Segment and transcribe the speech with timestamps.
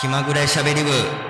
[0.00, 1.29] 気まぐれしゃべり部。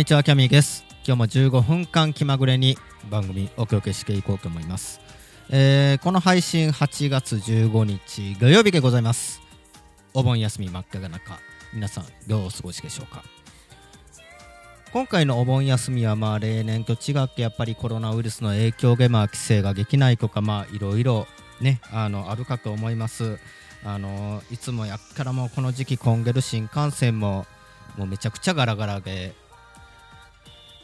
[0.00, 0.86] にちはキャミーです。
[1.06, 2.78] 今日も15分間気まぐれに
[3.10, 4.98] 番組お届けしていこうと思います、
[5.50, 9.42] えーこの配信8月15日土曜日でございます。
[10.14, 11.38] お盆休み真っ只中
[11.74, 13.22] 皆さんどうお過ごしでしょうか？
[14.94, 21.26] 今回のお盆休みはまあ例年と違ってやっぱりコロナウイルスの影響でまあ規制ができないとかまあいろいろ
[21.60, 23.38] ねあのあるかと思います。
[23.84, 27.44] あのいつもやっからもうこの時期混んでる新幹線も
[27.98, 29.34] もうめちゃくちゃガラガラで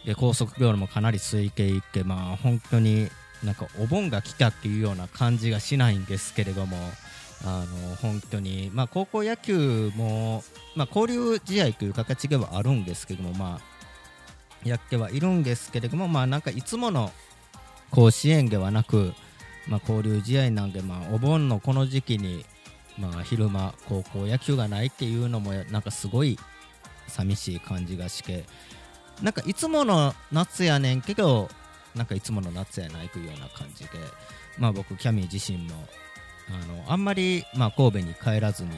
[0.06, 3.08] で高速道路もかなり空いていてまあ本当に
[3.44, 6.76] なんかお盆が来たっていうような感じがしないんですけれども
[7.44, 10.42] あの本当にまあ高校野球も
[10.74, 17.10] まあ交流試合という形ではあるんですけどもまあやってはいるんですけれどもまあなんかいつもの
[17.90, 19.12] 甲子園ではなく
[19.66, 22.44] まあ交流試合なんでまあお盆のこの時期に
[22.98, 26.38] まあ昼間高校野球がないっていうのもなんかすごい
[27.08, 28.44] 寂しい感じがして
[29.22, 31.48] なんかいつもの夏やねんけど
[31.94, 33.90] なんかいつもの夏やないというような感じで
[34.58, 35.74] まあ僕キャミー自身も
[36.48, 38.70] あのあんまり、まあ、神戸に帰らずに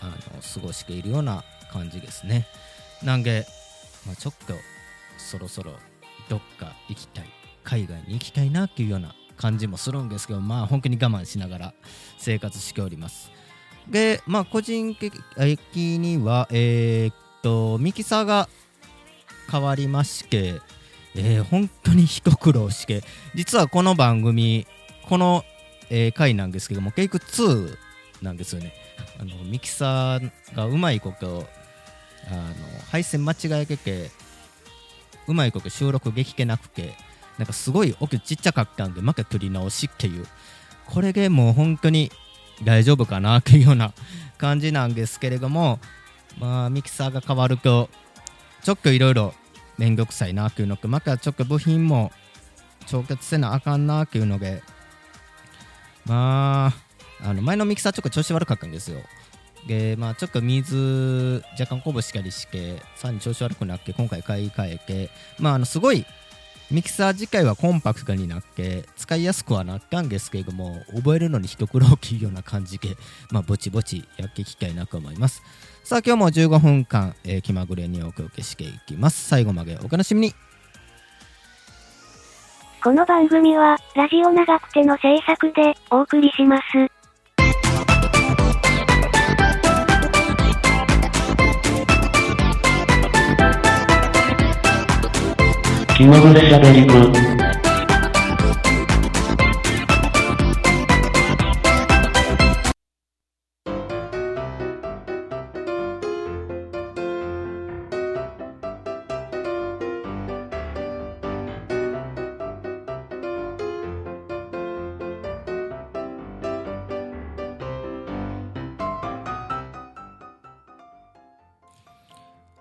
[0.00, 2.46] あの過ごしているような感じですね。
[3.02, 3.46] なんで、
[4.06, 4.54] まあ、ちょっと
[5.18, 5.72] そろそろ
[6.28, 7.24] どっか行きたい
[7.64, 11.74] 海外に行きたいなっていうような感じもするんですけどまあ本当に我慢しながら
[12.18, 13.30] 生活しております。
[13.88, 15.14] でまあ個人的
[15.98, 18.48] にはえーっとミキサーが
[19.50, 20.60] 変わりまして、
[21.14, 23.02] えー本当に一苦労して
[23.34, 24.66] 実はこの番組
[25.08, 25.44] この、
[25.90, 27.76] えー回なんですけどもケイク2
[28.22, 28.72] なんですよね。
[29.18, 31.46] あのミキサーがうまいこと
[32.28, 32.54] あの
[32.90, 34.10] 配線間違えてて
[35.26, 36.94] うまいこと収録できてなくて
[37.38, 40.26] なんかすごい奥ちっちゃかったんでまた取り直しっていう。
[40.86, 42.12] これでもう本当に
[42.64, 43.92] 大丈夫かなっていうような
[44.38, 45.78] 感じなんですけれども
[46.38, 47.88] まあミキサーが変わると
[48.62, 49.34] ちょっといろいろ
[49.78, 52.10] 面倒くさいなっていうのとまたちょっと部品も
[52.86, 54.62] 調節せなあかんなっていうので
[56.06, 56.72] ま
[57.22, 59.00] ああの前のミキサーちょっと調子悪かったんですよ。
[59.66, 66.06] でまあちょっと水若干こぼしたりしてさらに調子悪くなって今回買い替えてまああのすごい
[66.70, 72.96] ミキサー自体はコンパクトになって使いやすくはなったんですけれども覚えるのに一苦労きいような感じで
[73.30, 75.42] まあぼちぼちやっていきたいなと思います。
[75.84, 79.28] さあ今日も15分間、えー気まぐれにお届けしていきます。
[79.28, 80.34] 最後までお楽しみに。
[82.82, 86.95] この番組は、ラジオ長くての制作でお送りします。
[95.96, 97.10] 気まぐれしゃべり部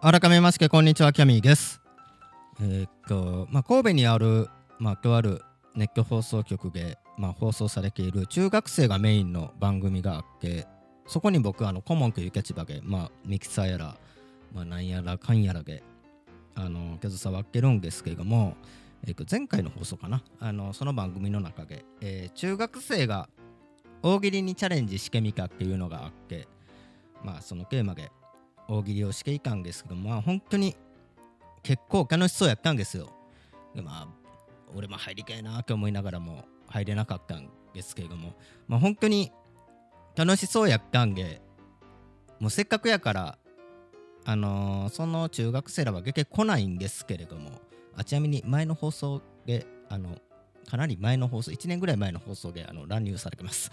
[0.01, 1.84] 改めましてこんにちはキャミーです。
[3.07, 4.49] とまあ神戸にある
[4.79, 5.41] まあとある
[5.75, 10.67] ネット放送局でまあ放送されている中学生がメインの番組があって
[11.07, 13.97] そこに僕あの顧問という立場でまあミキサーやら
[14.53, 15.83] まあなんやらかんやらで
[16.55, 18.55] あの携わってるんですけれども、
[19.05, 23.29] えーと前回の放送かなあのその番組の中で、えー中学生が
[24.01, 26.47] 大喜利にチャレンジしてみたっていうのがあって
[27.23, 28.11] まあそのテーマで
[28.67, 30.75] 大喜利をしていたんですけどまあ本当に
[31.65, 33.11] 結構楽しそうやったんですよ。
[33.73, 34.07] でまあ
[34.75, 38.35] 俺も入りたいなと思いながらも入れなかったんですけれども。
[38.67, 39.31] まあ本当に
[40.15, 41.41] 楽しそうやったんで
[42.39, 43.37] もうせっかくやから
[44.25, 47.49] あのーその中学生らは出てこないんですけれども
[47.95, 50.17] あちなみに前の放送であの
[50.69, 53.71] かなり前の放送1年ぐらい前の放送であの乱入されてます。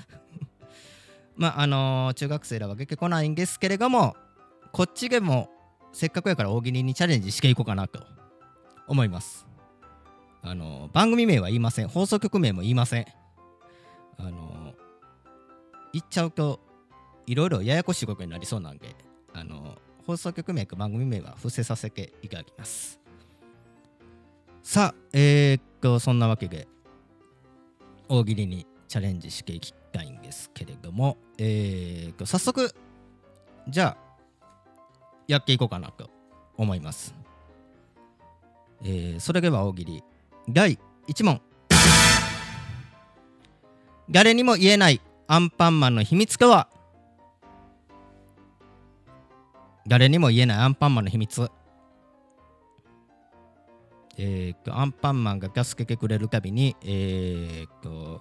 [1.36, 4.16] まああのー中学生らは出てこないんですけれども
[4.72, 5.50] こっちでも
[5.92, 8.00] せっかくやから大喜利にチャレンジしていこうかなと。
[8.86, 9.46] 思います。
[10.42, 11.88] あの番組名は言いません。
[11.88, 13.06] 放送局名も言いません。
[14.18, 14.74] あの
[15.92, 16.60] 言っちゃうと
[17.26, 18.94] いろいろややこしいことになりそうなんで
[19.32, 23.00] あの放送局名か番組名は伏せさせていただきます。
[24.62, 26.68] さあえー、っとそんなわけで
[28.08, 32.74] 大喜利にチャレンジしていきたいんですけれどもえー、っと早速
[33.68, 34.11] じゃあ
[35.32, 36.10] やっていこうかなと
[36.56, 37.14] 思います。
[38.84, 40.04] えー、それでは大喜利。
[40.48, 41.40] 第1問。
[44.10, 46.68] 誰にも言えないアンパンマンの秘密とは？
[49.86, 51.50] 誰にも言えないアンパンマンの秘密。
[54.18, 58.20] えー、とアンパンマンが助けてくれるたびにえー、と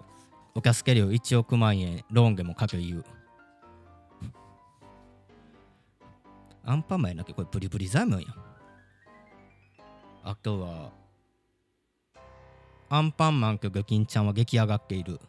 [0.55, 3.05] お助け料1億万円ローンでもかけ言う。
[6.71, 8.23] アンパンマンやなきゃこれブリブリザイムやん。
[10.23, 10.91] あとは
[12.87, 15.19] アンパンマンとグキンちゃんは激上がっている。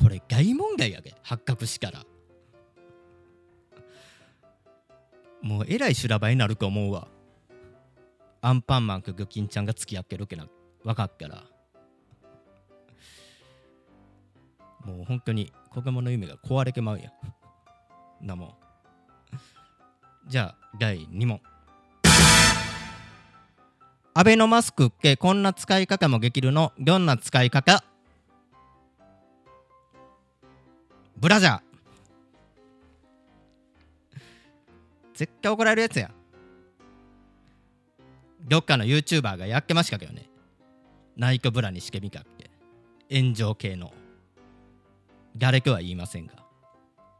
[0.00, 2.04] これ大問題やで発覚したら。
[5.42, 7.06] もうえらい修羅場になると思うわ。
[8.40, 10.48] アンパンマンとグキンちゃんが付き合ってるけな
[10.82, 11.44] 分かったら。
[14.84, 17.12] もう本当に子供の夢が壊れてまうや
[18.20, 18.26] ん。
[18.26, 18.63] なもん。
[20.26, 21.40] じゃあ第2問。
[24.14, 26.72] アベノマスクってこんな使い方もできるの？
[26.78, 27.84] どんな使い方？
[31.16, 31.60] ブラジャー。
[35.14, 36.10] 絶対怒られるやつや。
[38.42, 40.28] どっかの YouTuber がやってましたけどね。
[41.16, 42.50] ナイトブラにしてみたって。
[43.14, 43.92] 炎上系の。
[45.36, 46.34] 誰とは言いませんが。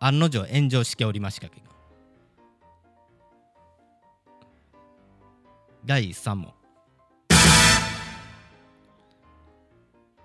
[0.01, 1.67] 案の定炎上しておりましたけど。
[5.85, 6.53] 第3問。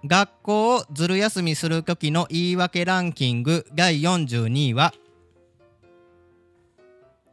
[0.05, 4.93] 学校をずる休みする時の言い訳ランキング第42位は？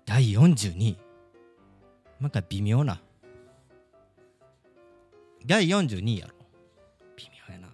[0.04, 0.98] 第42位？
[2.20, 3.00] なんか微妙な。
[5.44, 6.34] 第42位やろ。
[7.16, 7.68] 微妙やな。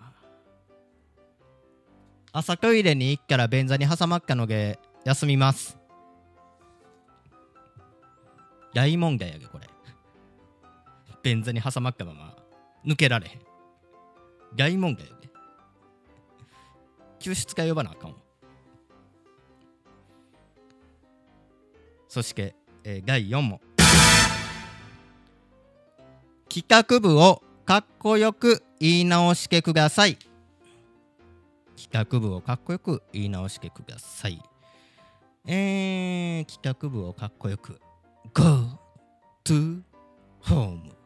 [2.32, 5.78] 朝トイレに行ったら便座に挟まったので休みます。
[8.74, 9.71] 大問題やでこれ。
[11.22, 12.36] 便座に挟まったまま
[12.84, 13.40] 抜けられへん。
[14.56, 15.28] 大問題やで。
[17.18, 18.16] 救出会呼ばなあかんわ。
[22.08, 22.54] そして、
[22.84, 23.60] えー第4問。
[26.48, 30.18] 企画部をかっこよく言い直してください。
[31.76, 34.42] 企画部をかっこよく言い直してください。
[35.46, 37.80] えー、企画部をかっこよく。
[38.34, 38.78] Go
[39.44, 39.82] to
[40.42, 41.01] home.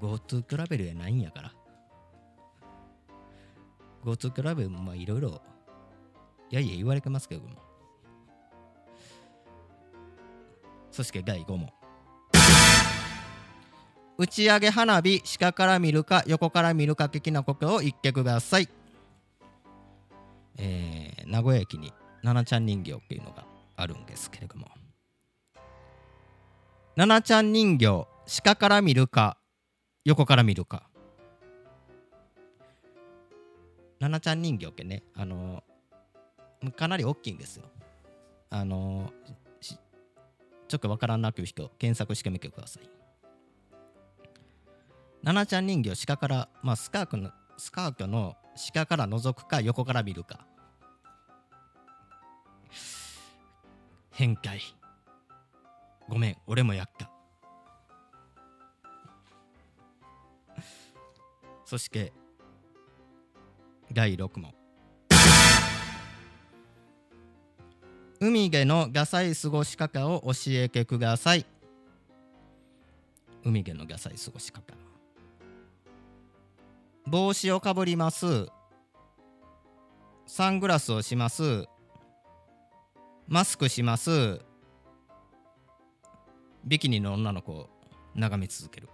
[0.00, 1.52] GoTo トラベルやないんやから。
[4.04, 5.42] GoTo トラベルもまあいろいろ
[6.50, 7.50] いやいや言われてますけども。
[10.90, 11.70] そして第5問。
[14.18, 18.68] 打ち上げ花火下から見るか横から見るか的なことを言ってください。
[20.58, 21.92] えー、名古屋駅に
[22.22, 24.66] 奈々ちゃん人形っていうのがあるんですけれども。
[26.96, 29.38] 奈々ちゃん人形下から見るか
[30.04, 30.88] 横から見るか。
[33.98, 35.02] 奈々ちゃん人形ってね。
[35.14, 35.62] あの
[36.76, 37.64] かなり大きいんですよ。
[38.48, 39.12] あの
[39.60, 42.88] ちょっとわからなくいう人検索してみてください。
[45.22, 50.46] 奈々ちゃん人形下からまあスカートのスカートの下から覗くか横から見るか。
[54.12, 54.60] 変態。
[56.08, 57.09] ごめん俺もやった。
[61.70, 62.12] そして
[63.92, 64.52] 第6問。
[68.18, 71.46] 海でのガサい過ごし方を教えてください。
[73.44, 74.74] 海でのガサい過ごし方
[77.06, 78.48] 帽子をかぶります。
[80.26, 81.66] サングラスをします。
[83.28, 84.40] マスクします。
[86.64, 87.70] ビキニの女の子を
[88.16, 88.88] 眺め続ける。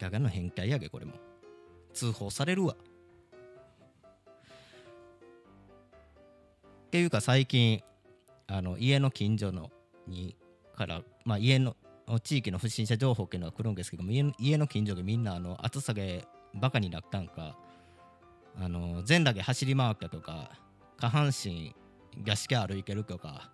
[0.00, 1.12] ガガの変態やげこれも。
[1.92, 2.74] 通報されるわ。
[2.74, 2.76] っ
[6.90, 7.82] ていうか最近
[8.48, 9.70] あの家の近所の
[10.08, 10.36] に
[10.74, 11.76] から、まあ、家の
[12.24, 17.56] 地域の不審者情報っていうのが来るんですけども家の家の近所でみんなあの暑さでバカになったんか
[18.60, 20.50] あの全裸で走り回ったとか
[20.96, 21.76] 下半身
[22.24, 23.52] がしけ歩いてるとか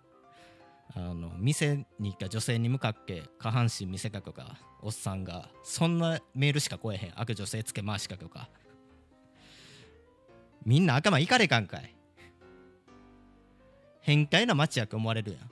[0.95, 4.57] あの店に行った女性に向かって下半身見せかけとか。
[4.81, 7.13] おっさんがそんなメールしか来えへん。
[7.19, 8.47] 悪女性つけ回しかけとか。
[10.63, 11.95] みんな頭いかれかんかい。
[14.01, 15.51] 変態な街やと思われるやん。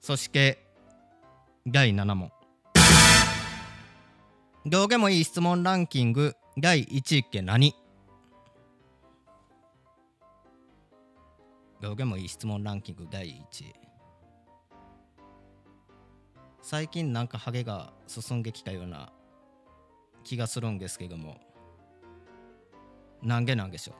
[0.00, 0.62] そして
[1.66, 2.30] 第7問。
[4.66, 6.34] どうでもいい質問ランキング。
[6.58, 7.74] 第1位って何？
[11.86, 13.30] どうでもいい質問ランキング第1
[13.64, 13.72] 位
[16.60, 19.12] 最近なんかハゲが進んできたような
[20.24, 21.38] 気がするんですけども
[23.22, 23.94] 何げなんでしょう？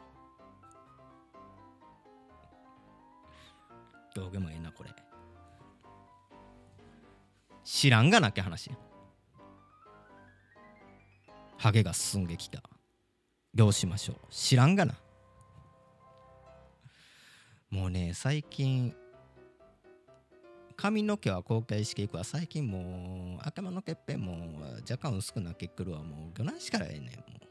[4.16, 4.90] どうでもいいなこれ。
[7.62, 8.72] 知らんがなきゃ話。
[11.56, 12.64] ハゲが進んできた。
[13.54, 14.16] どうしましょう？
[14.30, 14.96] 知らんがな。
[17.70, 18.94] もうね最近
[20.76, 22.25] 髪の毛は公開していくわ。
[22.25, 26.02] 最近もう頭の毛っぺんも若干薄くなってくるわ。
[26.02, 27.06] もうどなしからええね。
[27.06, 27.46] んもう。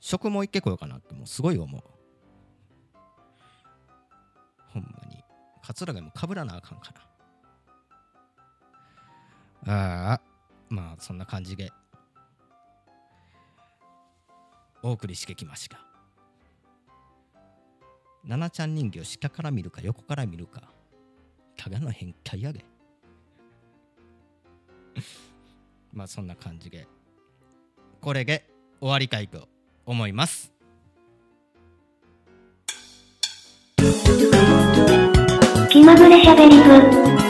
[0.00, 1.82] 食もいけこようかなってもうすごい思う。
[4.68, 5.22] ほんまに。
[5.62, 6.92] 桂毛もかぶらなあかんか
[9.64, 9.72] な
[10.12, 10.20] ああ
[10.68, 11.72] まあそんな感じで。
[14.82, 15.93] お送りしてきました。
[18.26, 20.62] 奈々ちゃん人形下から見るか横から見るか。
[21.56, 22.64] ただの変態やで
[25.92, 26.88] まあそんな感じで。
[28.00, 28.46] これで
[28.80, 29.48] 終わりたいと
[29.86, 30.52] 思います。
[35.70, 37.23] 気まぐれしゃべり部。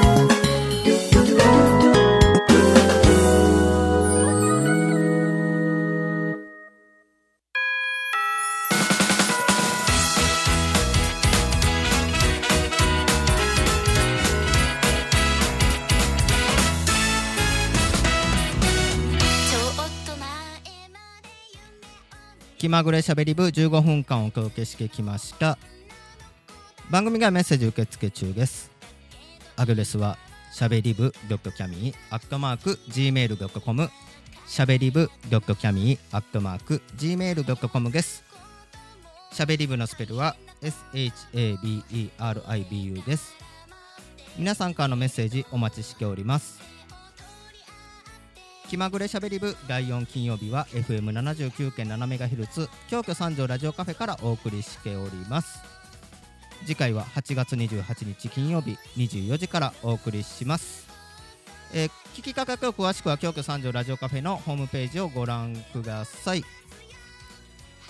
[22.64, 25.59] 気まぐれしゃべり部15分間お届けしてきました。
[26.88, 28.71] 番組がメッセージ受付中です。
[29.56, 30.16] アドレスは
[30.50, 33.90] しゃべり部.ドットキャミーアットマーク Gmail.com
[34.47, 38.25] しゃべり部ドットキャミーアットマーク Gmail.com です。
[39.30, 43.35] しゃべり部のスペルは SHABERIBU です。
[44.38, 46.74] 皆さんからのメッセージお待ちしております。
[48.75, 55.61] 気まぐれしゃべり部第4金曜日は FM79.7MHz 京都三条ラジオカフェからお送りしております。
[56.64, 60.88] 次回は8月28日金曜日24時からお送りします、
[61.73, 66.43] えー聞き方と詳しくは京都三条ラジオカフェのホームページをご覧ください、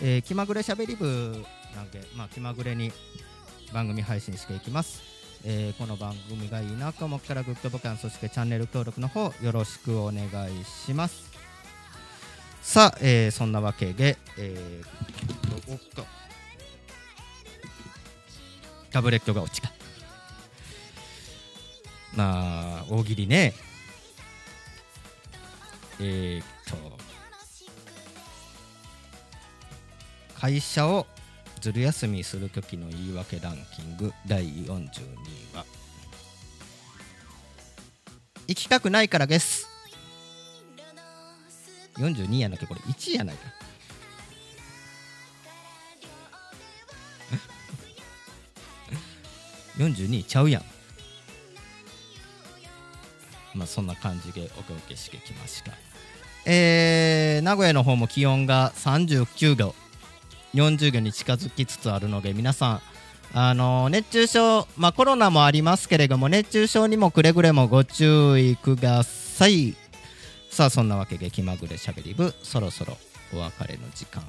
[0.03, 1.43] えー気まぐれしゃべり部
[1.75, 2.93] なんで、まあ、気まぐれに
[3.73, 5.14] 番組配信していきます。
[5.47, 11.31] えーこの番組がいいなと思ったらグッドボタンそしてチャンネル登録の方よろしくお願いします。
[12.63, 16.05] さあ、えーそんなわけで、えーおっと
[18.91, 19.73] タブレットが落ちた。
[22.15, 23.53] まあ大喜利ね。
[26.01, 26.97] えーっと
[30.41, 31.07] 会社を
[31.65, 34.77] ずる休みするときの言い訳ランキング第42位
[35.57, 35.65] は。
[38.47, 39.67] 行きたくないからです。
[41.97, 43.43] 42やなきゃこれ1位やないか。
[49.79, 50.65] 42位ちゃうやん。
[53.55, 55.73] まあそんな感じでお届けしてきました。
[56.45, 59.84] えー、名古屋の方も気温が39度。
[60.55, 62.81] 40度に近づきつつあるので皆さん
[63.33, 69.75] あの熱中症、まあ、コロナもありますけれども熱中症にもくれぐれもご注意ください。
[70.51, 72.97] さあそんなわけで気まぐれしゃべり部そろそろ
[73.35, 74.23] お別れの時間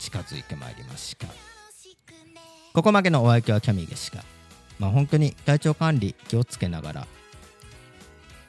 [0.00, 1.28] 近づいてまいりました。
[2.72, 4.24] ここまでのお相手はキャミーでした。
[4.80, 7.06] まあ本当に体調管理気をつけながら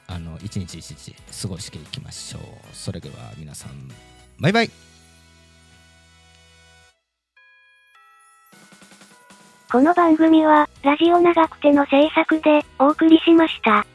[0.08, 2.42] あの一日一日過ごしていきましょう。
[2.72, 3.88] それでは皆さん
[4.40, 4.89] バイバイ。
[9.70, 13.86] この番組は、ラジオ長くての制作で、お送りしました。